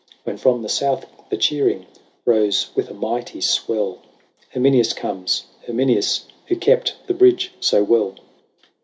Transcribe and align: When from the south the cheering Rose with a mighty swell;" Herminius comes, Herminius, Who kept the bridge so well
When 0.23 0.35
from 0.35 0.63
the 0.63 0.67
south 0.67 1.05
the 1.29 1.37
cheering 1.37 1.85
Rose 2.25 2.71
with 2.73 2.89
a 2.89 2.93
mighty 2.95 3.39
swell;" 3.39 3.99
Herminius 4.51 4.93
comes, 4.93 5.43
Herminius, 5.67 6.25
Who 6.47 6.55
kept 6.55 6.95
the 7.05 7.13
bridge 7.13 7.51
so 7.59 7.83
well 7.83 8.15